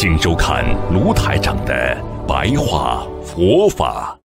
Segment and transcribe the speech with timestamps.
[0.00, 4.16] 请收看卢台长的白话佛法。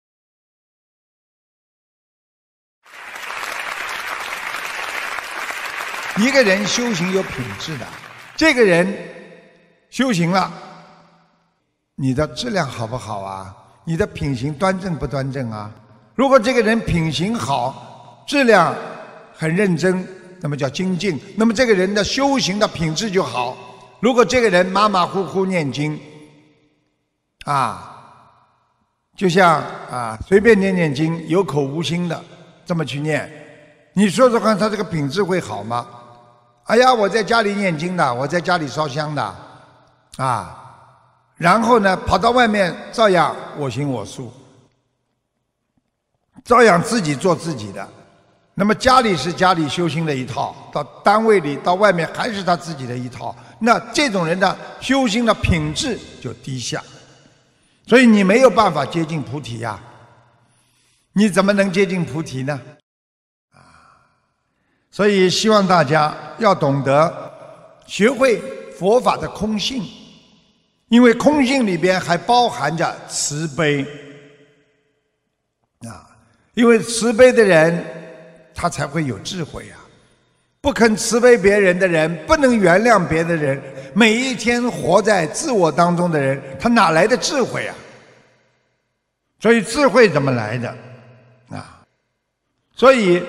[6.19, 7.87] 一个人修行有品质的，
[8.37, 8.87] 这个人
[9.89, 10.53] 修行了，
[11.95, 13.57] 你的质量好不好啊？
[13.87, 15.73] 你的品行端正不端正啊？
[16.15, 18.77] 如果这个人品行好，质量
[19.35, 20.07] 很认真。
[20.39, 23.57] 那么叫精进，那么这个人的修行的品质就好。
[24.03, 25.97] 如果这个人马马虎虎念经，
[27.45, 28.03] 啊，
[29.15, 32.25] 就像啊随便念念经，有口无心的
[32.67, 33.31] 这么去念，
[33.93, 35.87] 你说说看，他这个品质会好吗？
[36.65, 39.35] 哎呀，我在家里念经的，我在家里烧香的，
[40.17, 40.75] 啊，
[41.37, 44.33] 然后呢跑到外面照样我行我素，
[46.45, 47.89] 照样自己做自己的。
[48.55, 53.33] 那么家里是家里修行的一套，到单位里、到外面还是他自己的一套。
[53.65, 56.83] 那这种人的修行的品质就低下，
[57.87, 59.81] 所以你没有办法接近菩提呀。
[61.13, 62.61] 你怎么能接近菩提呢？
[63.53, 63.61] 啊，
[64.91, 67.33] 所以希望大家要懂得
[67.87, 69.85] 学会佛法的空性，
[70.89, 73.87] 因为空性里边还包含着慈悲
[75.87, 76.11] 啊，
[76.55, 78.01] 因为慈悲的人。
[78.55, 79.77] 他才会有智慧呀！
[80.63, 83.61] 不肯慈悲别人的人，不能原谅别的人，
[83.93, 87.75] 每一天活在自我当中的人，他哪来的智慧啊？
[89.41, 90.69] 所以智慧怎么来的
[91.51, 91.83] 啊？
[92.77, 93.21] 所以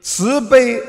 [0.00, 0.80] 慈悲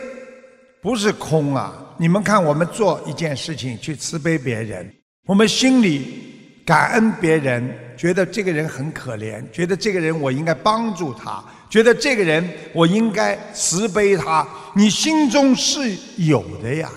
[0.80, 1.74] 不是空啊！
[1.97, 4.94] 你们看，我们做一件事情去慈悲别人，
[5.26, 11.44] 我们心里感恩别人，觉得这个人很可怜，觉得这个人我应该帮助他。
[11.73, 14.47] 觉得这个人，我应该慈悲他。
[14.75, 16.88] 你心中是有的呀，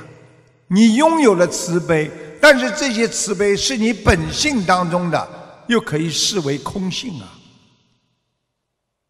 [0.68, 2.10] 你拥有了慈悲，
[2.42, 5.26] 但是这些慈悲是你本性当中的，
[5.66, 7.38] 又可以视为空性啊。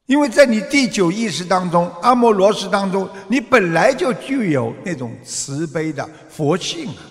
[0.07, 7.03] 因为在你第九意识当中，阿摩罗什当中，你本来就具有那种慈悲的佛性啊。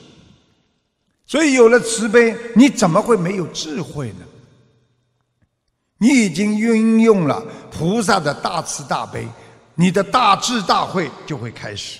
[1.25, 4.25] 所以有了慈悲，你怎么会没有智慧呢？
[5.97, 9.27] 你已经运用了菩萨的大慈大悲，
[9.75, 11.99] 你的大智大慧就会开始。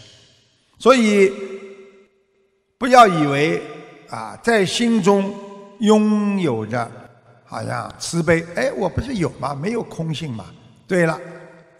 [0.78, 1.32] 所以，
[2.78, 3.62] 不要以为
[4.10, 5.34] 啊，在心中
[5.80, 6.92] 拥有着
[7.46, 9.56] 好像慈悲，哎，我不是有吗？
[9.56, 10.46] 没有空性吗？
[10.86, 11.20] 对了，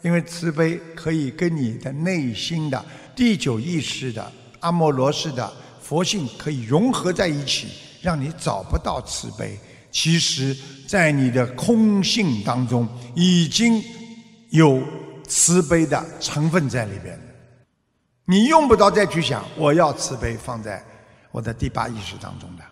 [0.02, 2.84] 因为慈悲可以跟你的内心的
[3.14, 4.32] 第九意识的
[4.62, 7.68] 阿摩罗氏的佛性可以融合在一起，
[8.02, 9.60] 让你找不到慈悲。
[9.96, 10.54] 其实，
[10.86, 12.86] 在你的空性当中，
[13.16, 13.82] 已经
[14.50, 14.84] 有
[15.26, 17.18] 慈悲的成分在里边
[18.26, 20.84] 你用不着再去想，我要慈悲放在
[21.32, 22.64] 我的第八意识当中的。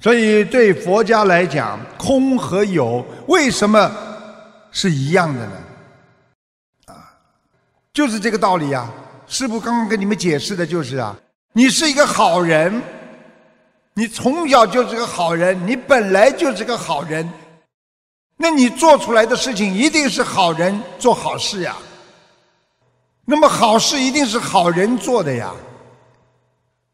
[0.00, 3.88] 所以，对佛家来讲，空和有为什么
[4.72, 5.52] 是一样的呢？
[6.86, 7.14] 啊，
[7.92, 8.90] 就是这个道理呀。
[9.28, 11.16] 师父刚刚跟你们解释的就是啊，
[11.52, 12.82] 你是一个好人。
[13.98, 17.28] 你从小就是个好人，你本来就是个好人，
[18.36, 21.76] 那你做出来的事情一定是好人做好事呀。
[23.24, 25.52] 那么好事一定是好人做的呀，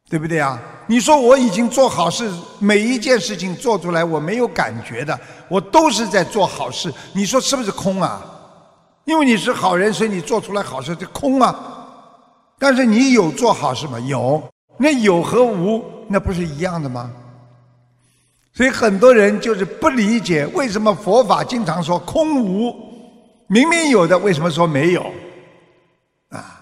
[0.09, 0.59] 对不对呀？
[0.87, 8.25] 你说我已经做好事，每一件事情做出来我没有感觉的，我都是在做好事，你说是不是空啊？
[9.05, 11.55] 因为你是好人，所以你做出来好事就空啊。
[12.59, 14.01] 但是你有做好事吗？
[14.01, 14.43] 有。
[14.77, 17.13] 那有和无，那不是一样的吗？
[18.53, 22.73] 所以很多人就是不理解，为什么佛法经常说空无，
[23.49, 25.13] 明明有的，为什么说没有？
[26.29, 26.61] 啊，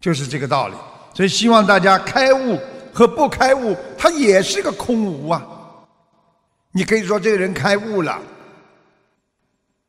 [0.00, 0.74] 就是这个道理。
[1.12, 2.58] 所以希望大家开悟
[2.92, 5.44] 和不开悟，它也是个空无啊。
[6.70, 8.16] 你可以说这个人开悟了，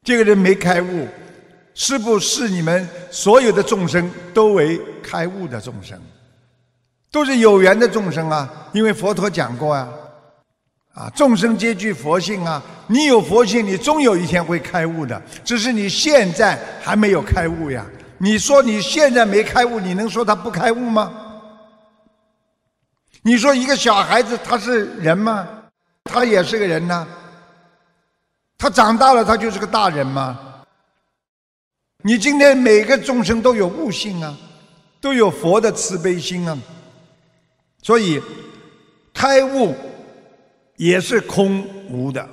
[0.03, 1.07] 这个人没开悟，
[1.75, 6.01] 是不是你们所有的众生都为开悟的众生？
[7.11, 9.89] 都是有缘的众生啊，因为佛陀讲过啊，
[10.93, 17.85] 啊，众生皆具佛性啊，你有佛性，你终有一天会开悟的，只是你现在还没有开悟呀。
[18.17, 21.11] 你说你现在没开悟，你能说他不开悟吗？
[23.23, 25.47] 你说一个小孩子他是人吗？
[26.05, 27.05] 他也是个人呐。
[28.57, 30.39] 他长大了，他就是个大人吗？
[32.03, 34.35] 你今天每个众生都有悟性啊，
[35.01, 36.57] 都有佛的慈悲心啊，
[37.81, 38.21] 所以
[39.13, 39.75] 开悟
[40.75, 42.27] 也是空无的。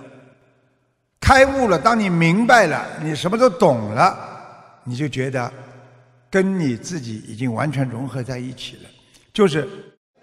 [1.21, 4.17] 开悟了，当你明白了，你什么都懂了，
[4.85, 5.53] 你就觉得
[6.31, 8.91] 跟你自己已经完全融合在一起了，
[9.33, 9.69] 就是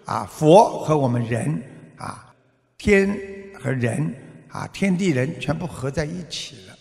[0.04, 1.62] 啊，佛和我们人
[1.96, 2.32] 啊，
[2.78, 3.18] 天
[3.62, 4.14] 和人。
[4.48, 6.74] 啊，天地人全部合在一起了，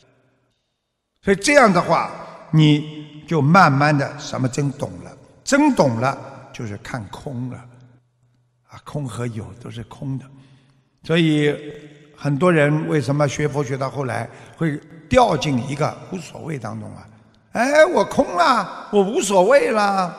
[1.22, 2.10] 所以这样的话，
[2.50, 5.12] 你就慢慢的什么真懂了，
[5.44, 6.18] 真懂了
[6.54, 7.66] 就是看空了，
[8.84, 10.26] 空和有都是空的，
[11.04, 11.56] 所以
[12.16, 17.08] 很多人为什么学佛学到后来会掉进一个无所谓当中啊？
[17.54, 20.14] 哎，我空了，我无所谓了，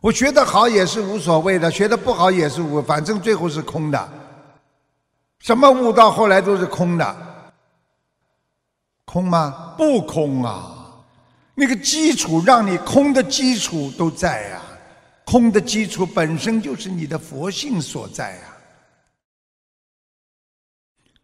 [0.00, 4.08] 我学得好也是无所谓的，学得不好也是无，反正最后是空的。
[5.40, 7.16] 什么悟到后来都是空的，
[9.04, 9.74] 空吗？
[9.76, 10.78] 不空啊！
[11.54, 14.62] 那个基础让你空的基础都在呀，
[15.24, 18.56] 空的基础本身就是你的佛性所在呀。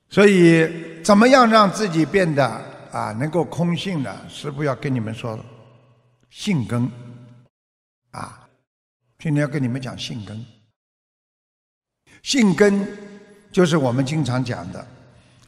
[0.09, 2.45] 所以，怎么样让自己变得
[2.91, 4.17] 啊能够空性呢？
[4.29, 5.39] 师父要跟你们说，
[6.31, 6.91] 性根
[8.13, 8.49] 啊，
[9.19, 10.45] 今天要跟你们讲性根，
[12.23, 12.87] 性根。
[13.51, 14.87] 就是我们经常讲的，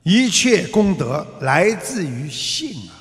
[0.03, 2.97] 一切功德来自于性啊。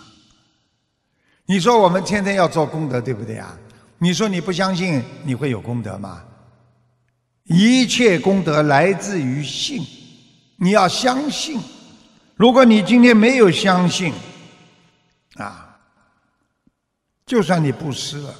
[1.45, 3.57] 你说我们天天要做功德，对不对啊？
[3.99, 6.23] 你说你不相信你会有功德吗？
[7.43, 9.85] 一切功德来自于信，
[10.57, 11.59] 你要相信。
[12.35, 14.13] 如果你今天没有相信，
[15.35, 15.77] 啊，
[17.25, 18.33] 就算你布施了，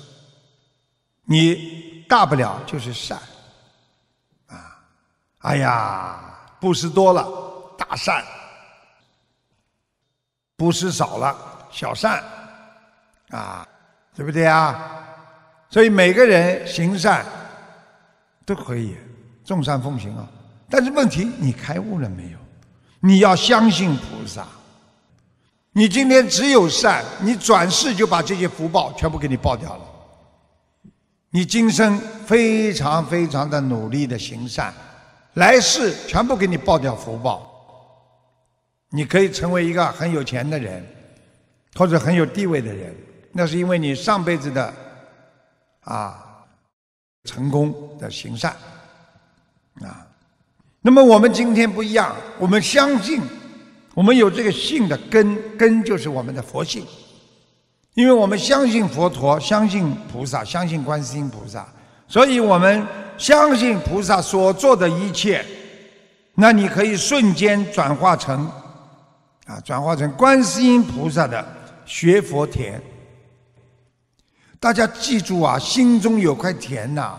[1.25, 3.17] 你大不了就是善，
[4.47, 4.81] 啊，
[5.39, 6.25] 哎呀。
[6.61, 7.25] 布施多了，
[7.77, 8.21] 大善；
[10.57, 11.33] 布施少了，
[11.71, 12.21] 小善。
[13.29, 13.65] 啊，
[14.13, 15.08] 对不对啊？
[15.69, 17.25] 所以每个人行善
[18.45, 18.95] 都可以，
[19.45, 20.27] 众善奉行啊。
[20.69, 22.37] 但是问题，你开悟了没有？
[22.99, 24.47] 你要相信菩萨。
[25.71, 29.81] 你今天只有善，你转世就把这些福报全部给你报掉了。
[31.29, 34.73] 你今生非常非常的努力的行善。
[35.35, 37.47] 来世全部给你报掉福报，
[38.89, 40.83] 你可以成为一个很有钱的人，
[41.75, 42.93] 或者很有地位的人，
[43.31, 44.73] 那是因为你上辈子的
[45.81, 46.45] 啊
[47.23, 48.55] 成功的行善
[49.81, 50.07] 啊。
[50.81, 53.21] 那么我们今天不一样，我们相信，
[53.93, 56.85] 我们有这个信的根，根就是我们的佛性，
[57.93, 61.67] 因为我们相信佛陀，相信菩萨，相信观世音菩萨，
[62.07, 62.85] 所以我们。
[63.19, 65.45] 相信菩萨所做的一切，
[66.35, 68.49] 那你可以瞬间转化成，
[69.45, 71.45] 啊，转化成观世音菩萨的
[71.85, 72.81] 学佛田。
[74.59, 77.17] 大家记住啊，心中有块田呐，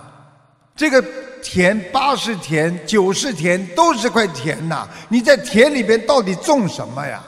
[0.77, 1.03] 这个
[1.43, 4.87] 田八十田、九十田都是块田呐。
[5.09, 7.23] 你在田里边到底种什么呀？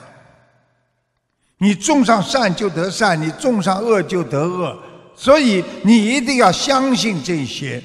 [1.57, 4.77] 你种上善就得善，你种上恶就得恶，
[5.15, 7.81] 所以你一定要相信这些。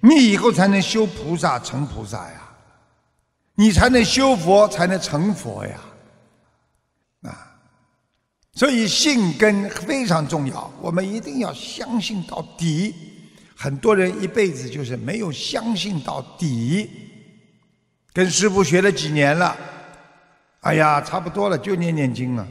[0.00, 2.42] 你以后才能修菩萨成菩萨呀，
[3.56, 5.80] 你才能修佛才能成佛呀，
[8.56, 12.94] 所以信根非常重要，我们一定要相信到底。
[13.54, 16.88] 很多人一辈子就是没有相信到底，
[18.14, 19.54] 跟师傅学了几年了，
[20.60, 22.48] 哎呀，差不多了，就念念经了，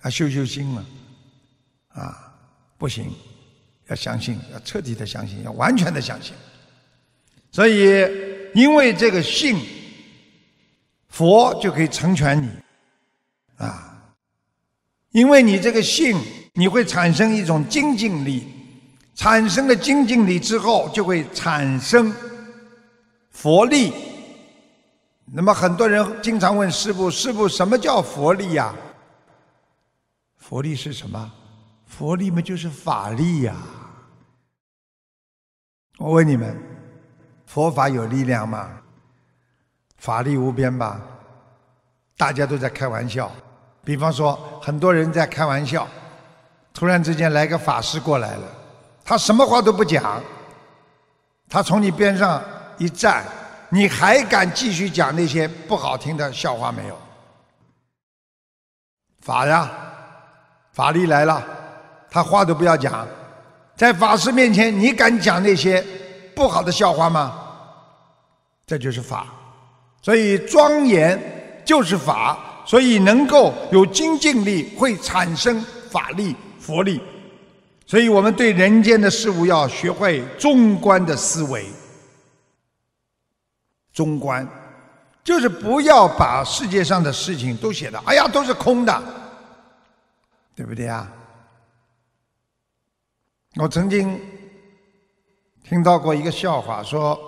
[0.00, 0.84] 啊，修修心了，
[1.88, 2.34] 啊，
[2.78, 3.12] 不行，
[3.88, 6.32] 要相信，要彻底的相信，要完全的相信。
[7.52, 8.06] 所以，
[8.54, 9.58] 因为这个信，
[11.08, 12.48] 佛就可以成全你，
[15.10, 16.16] 因为你这个信，
[16.54, 18.46] 你会产生一种精进力，
[19.14, 22.12] 产生了精进力之后，就会产生
[23.30, 23.92] 佛力。
[25.24, 28.74] 那么很多人经常问师父：“师父，什么叫佛力呀？”
[30.38, 31.32] 佛力是什么？
[31.86, 33.56] 佛力嘛，就是法力呀。
[35.98, 36.56] 我问你们。
[37.46, 38.78] 佛法有力量吗？
[39.96, 41.00] 法力无边吧？
[42.14, 43.32] 大家都在开玩笑。
[43.84, 45.86] 比方说，很多人在开玩笑，
[46.74, 48.42] 突然之间来个法师过来了，
[49.04, 50.22] 他什么话都不讲，
[51.48, 52.42] 他从你边上
[52.76, 53.24] 一站，
[53.70, 56.98] 你还敢继续讲那些不好听的笑话没有？
[59.20, 59.70] 法呀，
[60.72, 61.42] 法力来了，
[62.10, 63.06] 他话都不要讲，
[63.76, 65.84] 在法师面前，你敢讲那些？
[66.34, 67.36] 不好的笑话吗？
[68.64, 69.26] 这就是法，
[70.00, 75.58] 所以庄严就是法，所以能够有精进力，会产生
[75.90, 77.00] 法力、佛力。
[77.86, 81.64] 所以我们对人间的事物要学会中观的思维。
[83.90, 84.46] 中观
[85.24, 89.02] 就是不要把世界上的事情都写的，哎呀，都是空的，
[90.54, 91.10] 对不对啊？
[93.56, 94.20] 我曾经
[95.64, 97.18] 听到过一个笑话，说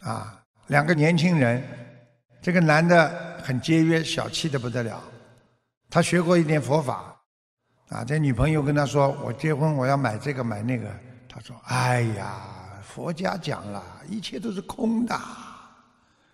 [0.00, 1.62] 啊，两个年轻人，
[2.42, 4.98] 这个男的很节约，小气的不得了，
[5.90, 7.14] 他学过一点佛法。
[7.90, 10.90] 啊，这女朋友跟他说：“我结婚我要买这个买那个。”
[11.28, 12.40] 他说：“哎呀，
[12.82, 15.14] 佛家讲了一切都是空的，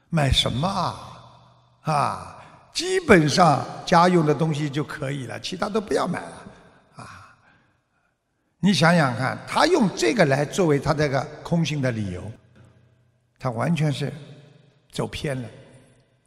[0.08, 1.92] 买什么啊？
[1.92, 2.36] 啊，
[2.72, 6.46] 基本上家用的东西就可以了，其他都不要买了。
[6.94, 7.34] 啊，
[8.60, 12.22] 你想想看，他用这个来作为他这个空性的理由，
[13.36, 14.12] 他完全是
[14.92, 15.48] 走偏了。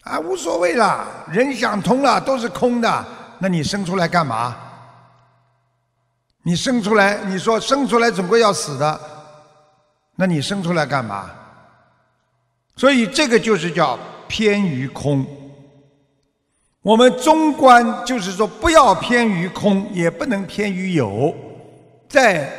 [0.04, 3.06] 啊，无所谓了，人想通了都是空的，
[3.40, 4.56] 那你生出来干嘛？”
[6.46, 9.00] 你生出来，你说生出来总归要死的，
[10.18, 11.32] 那你生出来干嘛？
[12.76, 15.26] 所以这个就是叫偏于空。
[16.82, 21.34] 我们中观就是说，不要偏于空，也不能偏于有，
[22.10, 22.52] 在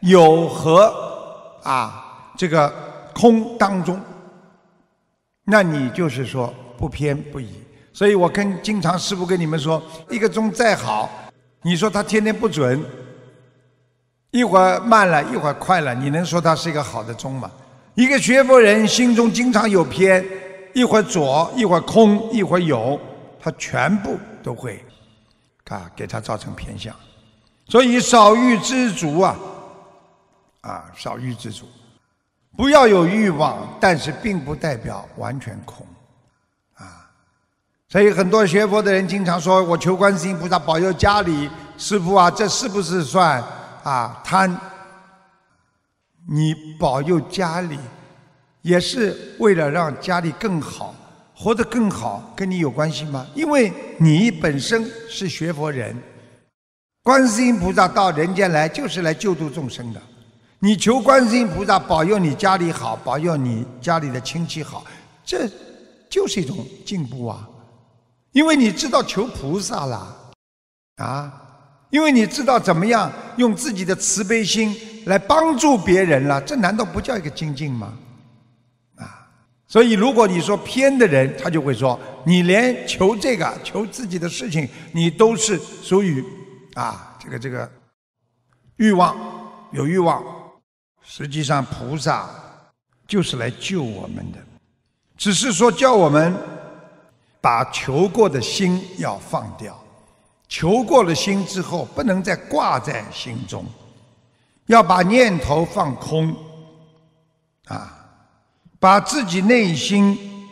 [0.00, 0.90] 有和
[1.62, 2.72] 啊这个
[3.12, 4.00] 空当中，
[5.44, 7.48] 那你就是说不偏不倚。
[7.92, 11.10] 所以我跟经常师傅跟你们说，一个钟再好，
[11.60, 12.82] 你说它天天不准。
[14.30, 17.50] 一会儿慢了一会儿快了，你能说它是一个好的钟吗？
[17.94, 20.24] 一个学佛人心中经常有偏，
[20.72, 22.98] 一会儿左一会儿空一会儿有，
[23.40, 24.82] 他全部都会
[25.68, 26.94] 啊给他造成偏向。
[27.66, 29.36] 所以少欲知足啊，
[30.60, 31.66] 啊少欲知足，
[32.56, 35.84] 不要有欲望，但是并不代表完全空。
[37.90, 43.42] 所以很多学佛的人经常说：“我求观世音菩萨保佑家里，师傅啊，这是不是算？”
[43.82, 44.56] 啊，贪！
[46.28, 47.76] 你保佑家里，
[48.62, 50.94] 也是为了让家里更好，
[51.34, 53.26] 活得更好，跟你有关系吗？
[53.34, 55.96] 因为你本身是学佛人，
[57.02, 60.00] 观世音菩萨到人间来就是来救度众生的。
[60.60, 64.84] 你求观世音菩萨保佑你家里好，保佑你家里的亲戚好，
[65.24, 65.50] 这
[66.08, 67.48] 就是一种进步啊！
[68.32, 70.32] 因为你知道求菩萨了，
[70.96, 71.46] 啊。
[71.90, 77.92] 因为你知道怎么样用自己的慈悲心来帮助别人了，这难道不叫一个精进吗？
[78.94, 79.26] 啊！
[79.66, 86.24] 所以如果你说偏的人，他就会说你连求这个求自己的事情，你都是属于
[86.74, 87.68] 啊这个这个
[88.76, 89.16] 欲望
[89.72, 90.22] 有欲望。
[91.02, 92.30] 实际上菩萨
[93.08, 94.38] 就是来救我们的，
[95.16, 96.32] 只是说叫我们
[97.40, 99.78] 把求过的心要放掉。
[100.48, 103.64] 求过了心之后，不能再挂在心中，
[104.66, 106.34] 要把念头放空，
[107.66, 107.96] 啊，
[108.80, 110.48] 把自己内心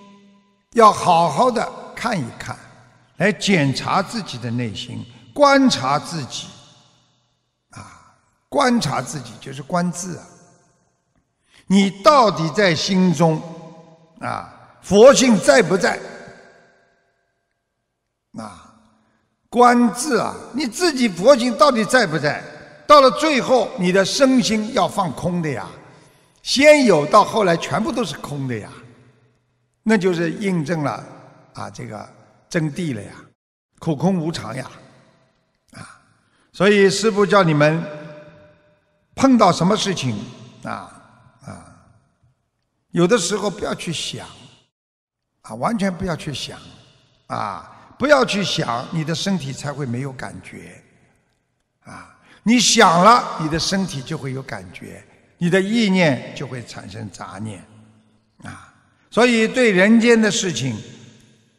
[0.74, 2.56] 要好好的看一看，
[3.16, 5.04] 来检查自己的内心，
[5.34, 6.46] 观察自己，
[7.70, 8.14] 啊，
[8.48, 10.24] 观察自己就是观自啊，
[11.66, 13.42] 你到底在心中
[14.20, 15.98] 啊，佛性在不在？
[18.38, 18.66] 啊？
[19.50, 22.44] 观自啊，你自己佛性到底在不在？
[22.86, 25.66] 到了最后，你的身心要放空的呀，
[26.42, 28.70] 先有到后来全部都是空的呀，
[29.82, 31.04] 那就是印证了
[31.54, 32.08] 啊这个
[32.48, 33.12] 真谛了呀，
[33.78, 34.70] 苦空无常呀，
[35.72, 36.00] 啊，
[36.52, 37.82] 所以师父叫你们
[39.14, 40.18] 碰到什么事情
[40.62, 40.92] 啊
[41.44, 41.72] 啊，
[42.90, 44.26] 有的时候不要去想，
[45.42, 46.58] 啊，完全不要去想，
[47.28, 47.74] 啊。
[47.98, 50.80] 不要去想，你的身体才会没有感觉，
[51.84, 52.14] 啊！
[52.44, 55.02] 你想了，你的身体就会有感觉，
[55.36, 57.62] 你的意念就会产生杂念，
[58.44, 58.72] 啊！
[59.10, 60.76] 所以对人间的事情，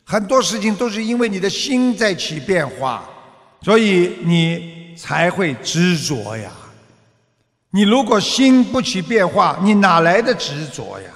[0.06, 3.08] 很多事情都是因为你的心在起变化，
[3.62, 6.50] 所以你才会执着呀。
[7.72, 11.12] 你如果心不起变化，你哪来的执着呀？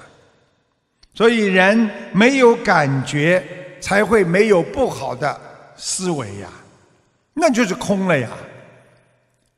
[1.16, 3.44] 所以人没有感觉。
[3.84, 5.38] 才会没有不好的
[5.76, 6.48] 思维呀，
[7.34, 8.30] 那就是空了呀。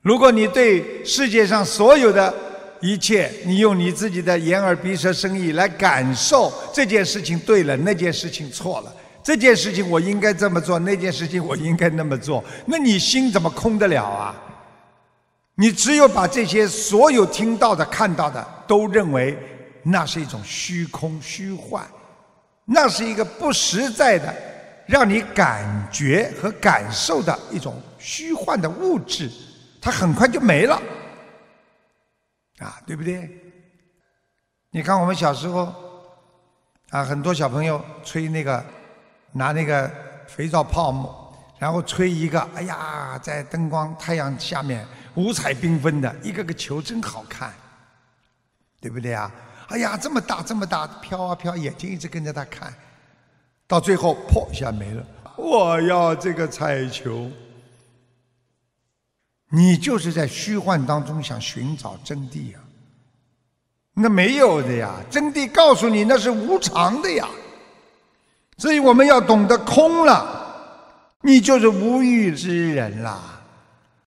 [0.01, 2.33] 如果你对世界上所有的
[2.79, 8.91] 一切，你用你自己的眼耳鼻舌身意来感受这件事情对了，那件事情错了，
[9.23, 14.35] 这件事情我应该这么做，那件事情我应该那么做，那你心怎么空得了啊？
[15.53, 19.37] 你只有把这些所有听到的、看到的，都认为
[19.83, 21.85] 那是一种虚空虚幻。
[22.65, 24.35] 那是一个不实在的，
[24.87, 29.31] 让你感觉和感受的一种虚幻的物质，
[29.79, 30.81] 它很快就没了，
[32.57, 33.29] 啊，对不对？
[34.71, 35.73] 你看我们小时候，
[36.89, 38.65] 啊，很多小朋友吹那个，
[39.31, 39.89] 拿那个
[40.27, 47.53] 肥皂泡沫，然后吹一个，哎呀，在灯光太阳下面五彩缤纷的一个个球，真好看，
[48.81, 49.31] 对不对啊？
[49.67, 52.71] 哎呀，这么大这么大，飘啊飘，眼睛一直跟着它看，
[53.67, 55.03] 到最后破一下没了。
[55.35, 57.29] 我要这个彩球，
[59.49, 62.61] 你就是在虚幻当中想寻找真谛啊。
[63.95, 67.27] 那没有的呀，真谛告诉你那是无常的呀。
[68.57, 70.85] 所以我们要懂得空了，
[71.21, 73.41] 你就是无欲之人啦。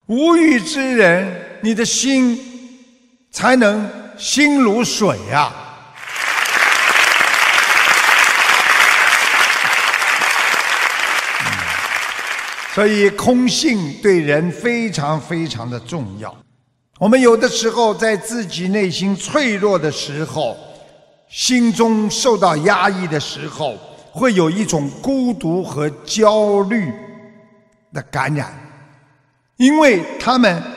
[0.07, 2.39] 无欲之人，你的心
[3.31, 4.04] 才能。
[4.17, 5.53] 心如水呀，
[12.73, 16.35] 所以空性对人非常非常的重要。
[16.99, 20.57] 我们有的时候在自己内心脆弱的时候，
[21.29, 23.77] 心中受到压抑的时候，
[24.13, 26.93] 会有一种孤独和焦虑
[27.93, 28.53] 的感染，
[29.57, 30.74] 因为他们。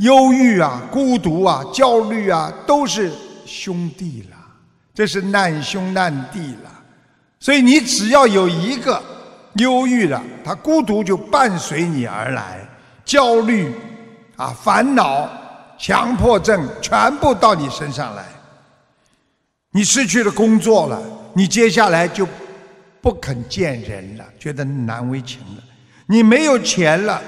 [0.00, 3.12] 忧郁啊，孤独啊，焦虑啊，都是
[3.44, 4.36] 兄弟了，
[4.94, 6.70] 这是难兄难弟了。
[7.38, 9.02] 所以你只要有一个
[9.54, 12.66] 忧郁了，他孤独就伴随你而来，
[13.04, 13.74] 焦虑
[14.36, 15.28] 啊，烦恼、
[15.78, 18.24] 强迫症全部到你身上来。
[19.72, 21.00] 你失去了工作了，
[21.34, 22.26] 你接下来就
[23.02, 25.62] 不肯见人了，觉得难为情了。
[26.06, 27.20] 你没有钱了。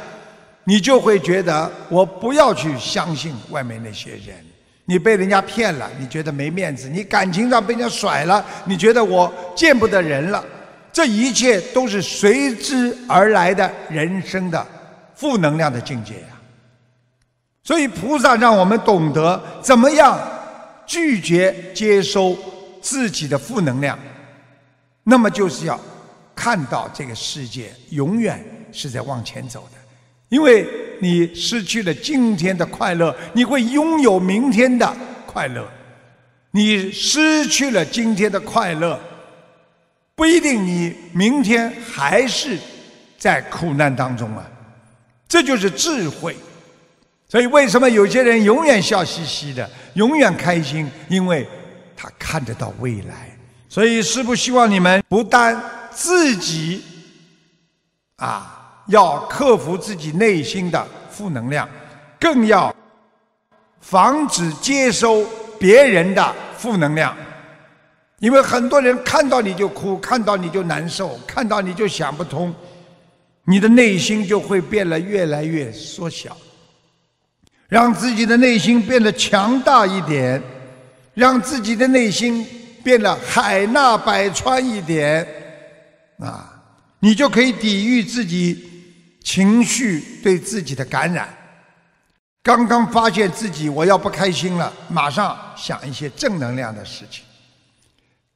[0.65, 4.37] 你就会觉得我不要去相信外面那些人，
[4.85, 10.45] 你被人家骗了，你觉得没面子；你感情上被人家甩了，你觉得我见不得人了。
[10.93, 14.67] 这一切都是随之而来的人生的
[15.15, 16.29] 负能量的境界呀。
[17.65, 20.21] 所以菩萨让我们懂得怎么样
[20.85, 22.37] 拒绝接收
[22.81, 23.99] 自己的负能量，
[25.05, 25.81] 那么就是要
[26.35, 29.82] 看到这个世界永远是在往前走的。
[30.33, 30.67] 因为
[30.99, 35.71] 你失去了今天的快乐，你会拥有明天的快乐。
[36.53, 38.99] 你失去了今天的快乐，
[40.15, 42.59] 不一定你明天还是
[43.19, 44.43] 在苦难当中啊。
[45.29, 46.35] 这就是智慧。
[47.29, 50.91] 所以，为什么有些人永远笑嘻嘻的，永远开心？
[51.11, 51.47] 因为
[51.95, 53.37] 他看得到未来。
[53.69, 56.83] 所以，师父希望你们不但自己
[58.17, 58.61] 啊。
[58.87, 61.69] 要克服自己内心的负能量，
[62.19, 62.75] 更要
[63.81, 65.25] 防止接收
[65.59, 67.17] 别人的负能量。
[68.19, 72.55] 因为很多人看到你就哭，看到你就难受，看到你就想不通，
[73.45, 76.37] 你的内心就会变得越来越缩小。
[77.69, 80.43] 让自己的内心变得强大一点，
[81.15, 82.47] 让自己的内心
[82.85, 85.27] 变得海纳百川一点，
[86.19, 86.63] 啊，
[87.01, 88.69] 你就可以抵御自己。
[89.33, 91.27] 情绪对自己的感染，
[92.43, 97.25] 刚刚发现自己我要不开心了，马上想一些正能量的事情。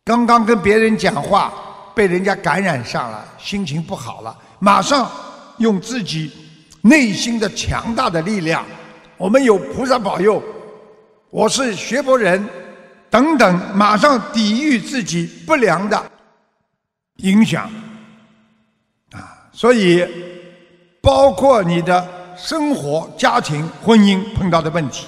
[0.07, 1.53] 刚刚跟别人讲话
[1.95, 5.11] 被人家感染上了，心情不好了，马上
[5.59, 6.33] 用自己
[6.81, 8.65] 内心的强大的力量，
[9.19, 10.43] 我们有菩萨保佑，
[11.29, 12.43] 我是学佛人，
[13.11, 16.11] 等等，马上抵御自己不良的
[17.17, 17.71] 影响
[19.13, 20.35] 啊，所以。
[21.07, 25.07] 包括你的生活、家庭、婚姻碰到的问题，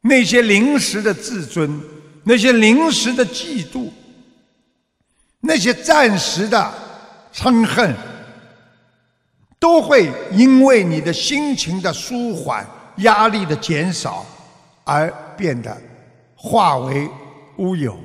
[0.00, 1.80] 那些临时的自尊，
[2.24, 3.88] 那些临时的嫉妒，
[5.38, 6.74] 那些暂时的
[7.32, 7.94] 嗔恨，
[9.60, 14.26] 都会因为你的心情的舒缓、压力的减少
[14.82, 15.80] 而变得
[16.34, 17.08] 化为
[17.58, 17.96] 乌有。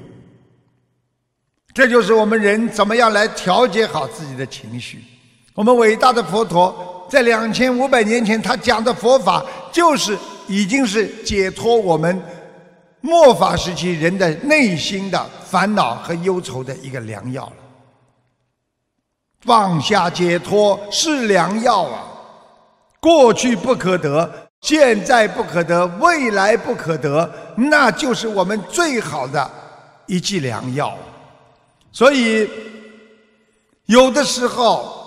[1.74, 5.04] 这就是我们人怎么样来调节好自己的情绪。
[5.58, 10.16] 我们伟大的佛陀在两千五百年前，他讲的佛法就是
[10.48, 12.22] 已经是解脱我们
[13.02, 17.54] 末法时期人的内心的烦恼和忧愁的一个良药了。
[19.42, 22.06] 放下解脱是良药啊！
[23.00, 29.50] 过去不可得，现在不可得，未来不可得，那就是我们最好的
[30.06, 30.96] 一剂良药。
[31.92, 32.48] 所以，
[33.88, 35.07] 有的时候。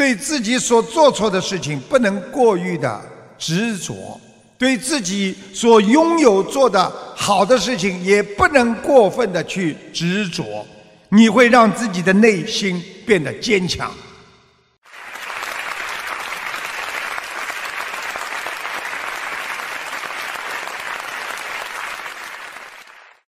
[0.00, 2.98] 对自己所做错的事情不能过于的
[3.36, 4.18] 执着，
[4.56, 10.66] 对自己所拥有做的好的事情也不能过分的去执着，
[11.10, 13.92] 你会让自己的内心变得坚强。